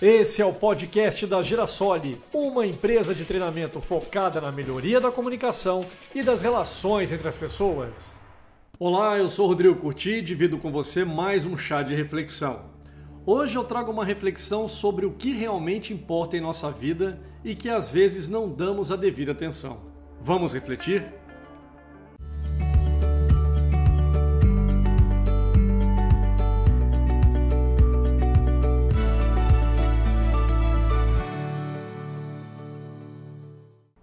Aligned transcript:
Esse 0.00 0.40
é 0.40 0.46
o 0.46 0.52
podcast 0.52 1.26
da 1.26 1.42
Girasole, 1.42 2.20
uma 2.32 2.64
empresa 2.64 3.12
de 3.12 3.24
treinamento 3.24 3.80
focada 3.80 4.40
na 4.40 4.52
melhoria 4.52 5.00
da 5.00 5.10
comunicação 5.10 5.84
e 6.14 6.22
das 6.22 6.40
relações 6.40 7.10
entre 7.10 7.26
as 7.26 7.36
pessoas. 7.36 8.14
Olá, 8.78 9.18
eu 9.18 9.28
sou 9.28 9.48
Rodrigo 9.48 9.74
Curti 9.74 10.18
e 10.18 10.22
divido 10.22 10.56
com 10.56 10.70
você 10.70 11.04
mais 11.04 11.44
um 11.44 11.56
chá 11.56 11.82
de 11.82 11.96
reflexão. 11.96 12.66
Hoje 13.26 13.56
eu 13.56 13.64
trago 13.64 13.90
uma 13.90 14.04
reflexão 14.04 14.68
sobre 14.68 15.04
o 15.04 15.10
que 15.10 15.32
realmente 15.32 15.92
importa 15.92 16.36
em 16.36 16.40
nossa 16.40 16.70
vida 16.70 17.20
e 17.44 17.56
que 17.56 17.68
às 17.68 17.90
vezes 17.90 18.28
não 18.28 18.48
damos 18.48 18.92
a 18.92 18.96
devida 18.96 19.32
atenção. 19.32 19.80
Vamos 20.20 20.54
refletir? 20.54 21.12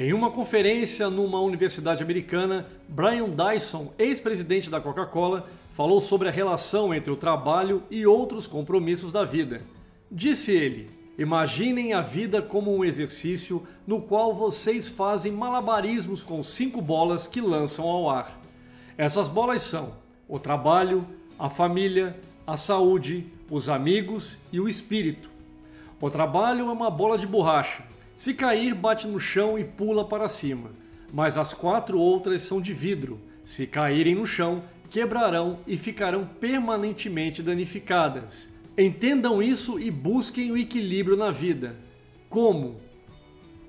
Em 0.00 0.12
uma 0.12 0.30
conferência 0.30 1.10
numa 1.10 1.40
universidade 1.40 2.04
americana, 2.04 2.68
Brian 2.88 3.30
Dyson, 3.30 3.92
ex-presidente 3.98 4.70
da 4.70 4.80
Coca-Cola, 4.80 5.48
falou 5.72 6.00
sobre 6.00 6.28
a 6.28 6.30
relação 6.30 6.94
entre 6.94 7.10
o 7.10 7.16
trabalho 7.16 7.82
e 7.90 8.06
outros 8.06 8.46
compromissos 8.46 9.10
da 9.10 9.24
vida. 9.24 9.60
Disse 10.08 10.52
ele: 10.52 10.88
Imaginem 11.18 11.94
a 11.94 12.00
vida 12.00 12.40
como 12.40 12.72
um 12.72 12.84
exercício 12.84 13.66
no 13.84 14.00
qual 14.00 14.32
vocês 14.32 14.88
fazem 14.88 15.32
malabarismos 15.32 16.22
com 16.22 16.44
cinco 16.44 16.80
bolas 16.80 17.26
que 17.26 17.40
lançam 17.40 17.84
ao 17.84 18.08
ar. 18.08 18.40
Essas 18.96 19.28
bolas 19.28 19.62
são 19.62 19.94
o 20.28 20.38
trabalho, 20.38 21.04
a 21.36 21.50
família, 21.50 22.16
a 22.46 22.56
saúde, 22.56 23.26
os 23.50 23.68
amigos 23.68 24.38
e 24.52 24.60
o 24.60 24.68
espírito. 24.68 25.28
O 26.00 26.08
trabalho 26.08 26.68
é 26.68 26.72
uma 26.72 26.88
bola 26.88 27.18
de 27.18 27.26
borracha 27.26 27.82
se 28.18 28.34
cair, 28.34 28.74
bate 28.74 29.06
no 29.06 29.20
chão 29.20 29.56
e 29.56 29.62
pula 29.62 30.04
para 30.04 30.26
cima. 30.26 30.72
Mas 31.12 31.38
as 31.38 31.54
quatro 31.54 32.00
outras 32.00 32.42
são 32.42 32.60
de 32.60 32.74
vidro. 32.74 33.20
Se 33.44 33.64
caírem 33.64 34.16
no 34.16 34.26
chão, 34.26 34.64
quebrarão 34.90 35.60
e 35.68 35.76
ficarão 35.76 36.26
permanentemente 36.26 37.44
danificadas. 37.44 38.52
Entendam 38.76 39.40
isso 39.40 39.78
e 39.78 39.88
busquem 39.88 40.50
o 40.50 40.56
equilíbrio 40.56 41.16
na 41.16 41.30
vida. 41.30 41.76
Como? 42.28 42.80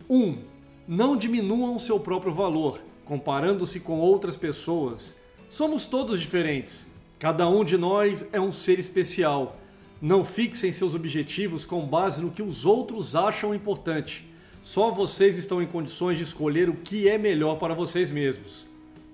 1. 0.09 0.17
Um, 0.19 0.39
não 0.87 1.15
diminuam 1.15 1.77
seu 1.77 1.99
próprio 1.99 2.33
valor, 2.33 2.83
comparando-se 3.05 3.79
com 3.79 3.99
outras 3.99 4.35
pessoas. 4.35 5.15
Somos 5.47 5.85
todos 5.85 6.19
diferentes. 6.19 6.87
Cada 7.19 7.47
um 7.47 7.63
de 7.63 7.77
nós 7.77 8.25
é 8.33 8.41
um 8.41 8.51
ser 8.51 8.79
especial. 8.79 9.59
Não 10.01 10.25
fixem 10.25 10.73
seus 10.73 10.95
objetivos 10.95 11.67
com 11.67 11.85
base 11.85 12.19
no 12.19 12.31
que 12.31 12.41
os 12.41 12.65
outros 12.65 13.15
acham 13.15 13.53
importante. 13.53 14.27
Só 14.61 14.91
vocês 14.91 15.37
estão 15.37 15.61
em 15.61 15.67
condições 15.67 16.17
de 16.17 16.23
escolher 16.23 16.69
o 16.69 16.75
que 16.75 17.07
é 17.07 17.17
melhor 17.17 17.57
para 17.57 17.73
vocês 17.73 18.11
mesmos. 18.11 18.65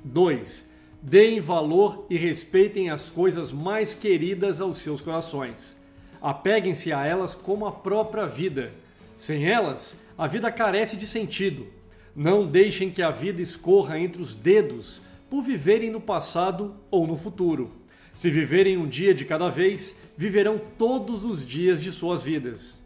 2. 0.04 0.70
Deem 1.02 1.40
valor 1.40 2.06
e 2.10 2.18
respeitem 2.18 2.90
as 2.90 3.10
coisas 3.10 3.52
mais 3.52 3.94
queridas 3.94 4.60
aos 4.60 4.80
seus 4.80 5.02
corações. 5.02 5.78
Apeguem-se 6.22 6.92
a 6.92 7.06
elas 7.06 7.36
como 7.36 7.68
a 7.68 7.72
própria 7.72 8.26
vida. 8.26 8.74
Sem 9.18 9.46
elas, 9.48 10.02
a 10.18 10.28
vida 10.28 10.52
carece 10.52 10.98
de 10.98 11.06
sentido. 11.06 11.68
Não 12.16 12.48
deixem 12.48 12.90
que 12.90 13.02
a 13.02 13.12
vida 13.12 13.42
escorra 13.42 14.00
entre 14.00 14.22
os 14.22 14.36
dedos 14.36 15.02
por 15.30 15.44
viverem 15.44 15.92
no 15.92 16.02
passado 16.02 16.76
ou 16.90 17.06
no 17.06 17.16
futuro. 17.16 17.72
Se 18.16 18.32
viverem 18.32 18.78
um 18.78 18.88
dia 18.88 19.14
de 19.14 19.26
cada 19.26 19.50
vez, 19.50 19.96
viverão 20.18 20.60
todos 20.78 21.26
os 21.26 21.46
dias 21.46 21.82
de 21.82 21.92
suas 21.92 22.24
vidas. 22.24 22.82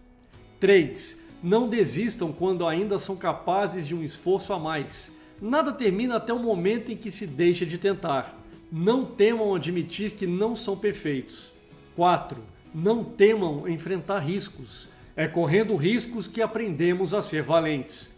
3. 0.59 1.19
Não 1.42 1.70
desistam 1.70 2.34
quando 2.34 2.68
ainda 2.68 3.00
são 3.00 3.16
capazes 3.16 3.88
de 3.88 3.95
um 3.95 4.04
esforço 4.04 4.52
a 4.52 4.59
mais. 4.59 5.12
Nada 5.42 5.72
termina 5.72 6.18
até 6.18 6.34
o 6.34 6.40
momento 6.40 6.92
em 6.92 6.98
que 6.98 7.09
se 7.09 7.26
deixa 7.26 7.66
de 7.66 7.78
tentar. 7.78 8.38
Não 8.70 9.05
temam 9.05 9.55
admitir 9.55 10.11
que 10.11 10.28
não 10.28 10.54
são 10.55 10.76
perfeitos. 10.76 11.52
4. 11.95 12.42
Não 12.76 13.04
temam 13.04 13.67
enfrentar 13.67 14.20
riscos. 14.20 14.89
É 15.16 15.28
correndo 15.28 15.76
riscos 15.76 16.28
que 16.28 16.42
aprendemos 16.42 17.14
a 17.14 17.22
ser 17.22 17.42
valentes. 17.42 18.17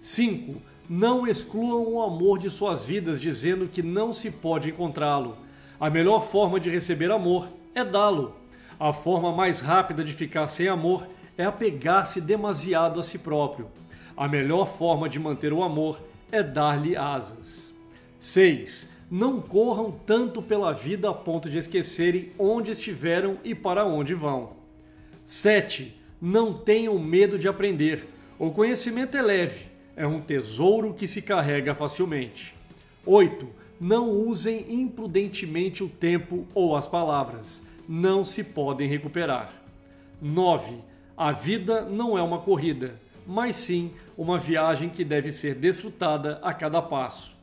5. 0.00 0.62
Não 0.88 1.26
excluam 1.26 1.84
o 1.84 2.00
amor 2.00 2.38
de 2.38 2.48
suas 2.48 2.84
vidas 2.84 3.20
dizendo 3.20 3.66
que 3.66 3.82
não 3.82 4.12
se 4.12 4.30
pode 4.30 4.70
encontrá-lo. 4.70 5.36
A 5.80 5.90
melhor 5.90 6.20
forma 6.20 6.60
de 6.60 6.70
receber 6.70 7.10
amor 7.10 7.48
é 7.74 7.84
dá-lo. 7.84 8.36
A 8.78 8.92
forma 8.92 9.32
mais 9.32 9.60
rápida 9.60 10.04
de 10.04 10.12
ficar 10.12 10.46
sem 10.48 10.68
amor 10.68 11.06
é 11.06 11.21
apegar-se 11.38 12.20
demasiado 12.20 13.00
a 13.00 13.02
si 13.02 13.18
próprio. 13.18 13.68
A 14.16 14.28
melhor 14.28 14.66
forma 14.66 15.08
de 15.08 15.18
manter 15.18 15.52
o 15.52 15.62
amor 15.62 16.02
é 16.30 16.42
dar-lhe 16.42 16.96
asas. 16.96 17.72
6. 18.20 18.90
Não 19.10 19.40
corram 19.40 19.90
tanto 20.06 20.40
pela 20.40 20.72
vida 20.72 21.10
a 21.10 21.14
ponto 21.14 21.50
de 21.50 21.58
esquecerem 21.58 22.32
onde 22.38 22.70
estiveram 22.70 23.38
e 23.44 23.54
para 23.54 23.84
onde 23.84 24.14
vão. 24.14 24.52
7. 25.26 25.96
Não 26.20 26.52
tenham 26.52 26.98
medo 26.98 27.38
de 27.38 27.48
aprender. 27.48 28.06
O 28.38 28.50
conhecimento 28.50 29.16
é 29.16 29.22
leve, 29.22 29.66
é 29.96 30.06
um 30.06 30.20
tesouro 30.20 30.94
que 30.94 31.06
se 31.06 31.20
carrega 31.22 31.74
facilmente. 31.74 32.54
8. 33.04 33.48
Não 33.80 34.10
usem 34.10 34.66
imprudentemente 34.72 35.82
o 35.82 35.88
tempo 35.88 36.46
ou 36.54 36.76
as 36.76 36.86
palavras. 36.86 37.62
Não 37.88 38.24
se 38.24 38.44
podem 38.44 38.88
recuperar. 38.88 39.52
9 40.20 40.91
a 41.16 41.32
vida 41.32 41.82
não 41.82 42.16
é 42.16 42.22
uma 42.22 42.38
corrida, 42.38 43.00
mas 43.26 43.56
sim 43.56 43.92
uma 44.16 44.38
viagem 44.38 44.88
que 44.88 45.04
deve 45.04 45.30
ser 45.30 45.54
desfrutada 45.54 46.38
a 46.42 46.52
cada 46.52 46.80
passo. 46.80 47.34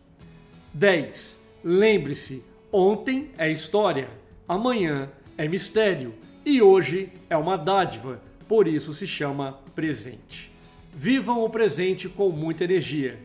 10. 0.73 1.39
Lembre-se, 1.63 2.43
ontem 2.71 3.31
é 3.37 3.51
história, 3.51 4.09
amanhã 4.47 5.09
é 5.37 5.47
mistério 5.47 6.13
e 6.45 6.61
hoje 6.61 7.11
é 7.29 7.37
uma 7.37 7.57
dádiva, 7.57 8.21
por 8.47 8.67
isso 8.67 8.93
se 8.93 9.05
chama 9.05 9.59
presente. 9.75 10.51
Vivam 10.93 11.43
o 11.43 11.49
presente 11.49 12.09
com 12.09 12.29
muita 12.29 12.63
energia. 12.63 13.19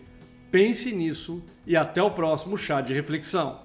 Pense 0.51 0.93
nisso 0.93 1.43
e 1.67 1.77
até 1.77 2.03
o 2.03 2.11
próximo 2.11 2.57
chá 2.57 2.81
de 2.81 2.93
reflexão. 2.93 3.61